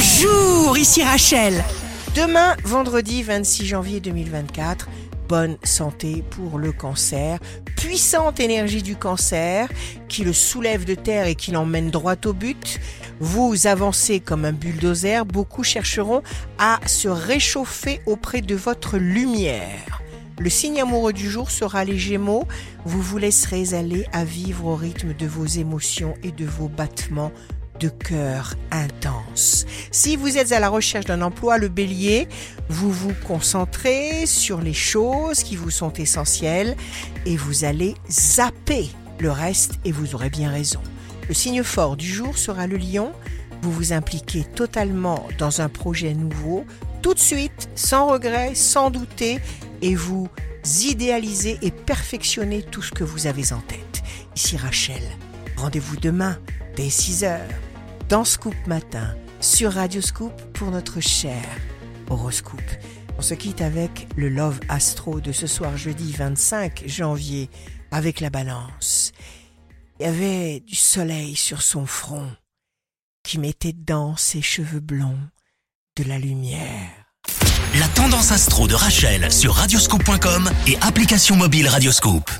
Bonjour, 0.00 0.78
ici 0.78 1.02
Rachel. 1.02 1.62
Demain, 2.16 2.56
vendredi 2.64 3.22
26 3.22 3.66
janvier 3.66 4.00
2024, 4.00 4.88
bonne 5.28 5.58
santé 5.62 6.24
pour 6.30 6.58
le 6.58 6.72
cancer, 6.72 7.38
puissante 7.76 8.40
énergie 8.40 8.82
du 8.82 8.96
cancer 8.96 9.68
qui 10.08 10.24
le 10.24 10.32
soulève 10.32 10.86
de 10.86 10.94
terre 10.94 11.26
et 11.26 11.34
qui 11.34 11.50
l'emmène 11.50 11.90
droit 11.90 12.16
au 12.24 12.32
but. 12.32 12.80
Vous 13.20 13.66
avancez 13.66 14.20
comme 14.20 14.46
un 14.46 14.52
bulldozer, 14.52 15.26
beaucoup 15.26 15.64
chercheront 15.64 16.22
à 16.58 16.80
se 16.86 17.08
réchauffer 17.08 18.00
auprès 18.06 18.40
de 18.40 18.54
votre 18.54 18.96
lumière. 18.96 20.00
Le 20.38 20.48
signe 20.48 20.80
amoureux 20.80 21.12
du 21.12 21.28
jour 21.28 21.50
sera 21.50 21.84
les 21.84 21.98
Gémeaux. 21.98 22.48
Vous 22.86 23.02
vous 23.02 23.18
laisserez 23.18 23.74
aller 23.74 24.06
à 24.14 24.24
vivre 24.24 24.64
au 24.64 24.76
rythme 24.76 25.12
de 25.12 25.26
vos 25.26 25.44
émotions 25.44 26.14
et 26.22 26.32
de 26.32 26.46
vos 26.46 26.68
battements 26.68 27.32
de 27.80 27.88
cœur 27.88 28.54
intense. 28.70 29.66
Si 29.90 30.16
vous 30.16 30.36
êtes 30.36 30.52
à 30.52 30.60
la 30.60 30.68
recherche 30.68 31.06
d'un 31.06 31.22
emploi, 31.22 31.58
le 31.58 31.68
bélier, 31.68 32.28
vous 32.68 32.92
vous 32.92 33.14
concentrez 33.26 34.26
sur 34.26 34.60
les 34.60 34.74
choses 34.74 35.42
qui 35.42 35.56
vous 35.56 35.70
sont 35.70 35.92
essentielles 35.94 36.76
et 37.26 37.36
vous 37.36 37.64
allez 37.64 37.94
zapper 38.08 38.88
le 39.18 39.30
reste 39.30 39.74
et 39.84 39.92
vous 39.92 40.14
aurez 40.14 40.30
bien 40.30 40.50
raison. 40.50 40.80
Le 41.28 41.34
signe 41.34 41.62
fort 41.62 41.96
du 41.96 42.06
jour 42.06 42.36
sera 42.36 42.66
le 42.66 42.76
lion. 42.76 43.12
Vous 43.62 43.72
vous 43.72 43.92
impliquez 43.92 44.44
totalement 44.44 45.26
dans 45.38 45.60
un 45.60 45.68
projet 45.68 46.14
nouveau, 46.14 46.64
tout 47.02 47.14
de 47.14 47.18
suite, 47.18 47.70
sans 47.74 48.08
regret, 48.08 48.54
sans 48.54 48.90
douter, 48.90 49.38
et 49.82 49.94
vous 49.94 50.28
idéalisez 50.82 51.58
et 51.62 51.70
perfectionnez 51.70 52.62
tout 52.62 52.82
ce 52.82 52.92
que 52.92 53.04
vous 53.04 53.26
avez 53.26 53.52
en 53.52 53.60
tête. 53.60 54.02
Ici 54.36 54.56
Rachel, 54.56 55.02
rendez-vous 55.56 55.96
demain 55.96 56.38
dès 56.76 56.90
6 56.90 57.24
heures 57.24 57.69
dans 58.10 58.24
Scoop 58.24 58.56
Matin 58.66 59.14
sur 59.40 59.74
Radio 59.74 60.02
Scoop 60.02 60.32
pour 60.52 60.72
notre 60.72 60.98
cher 61.00 61.44
horoscope. 62.10 62.60
On 63.16 63.22
se 63.22 63.34
quitte 63.34 63.60
avec 63.60 64.08
le 64.16 64.28
Love 64.28 64.58
Astro 64.68 65.20
de 65.20 65.30
ce 65.30 65.46
soir 65.46 65.76
jeudi 65.76 66.12
25 66.12 66.82
janvier 66.86 67.48
avec 67.92 68.18
la 68.18 68.28
balance. 68.28 69.12
Il 70.00 70.06
y 70.06 70.08
avait 70.08 70.58
du 70.58 70.74
soleil 70.74 71.36
sur 71.36 71.62
son 71.62 71.86
front 71.86 72.28
qui 73.22 73.38
mettait 73.38 73.74
dans 73.74 74.16
ses 74.16 74.42
cheveux 74.42 74.80
blonds 74.80 75.20
de 75.96 76.02
la 76.02 76.18
lumière. 76.18 76.90
La 77.78 77.86
tendance 77.94 78.32
astro 78.32 78.66
de 78.66 78.74
Rachel 78.74 79.30
sur 79.30 79.54
radioscope.com 79.54 80.50
et 80.66 80.76
application 80.80 81.36
mobile 81.36 81.68
Radioscope. 81.68 82.30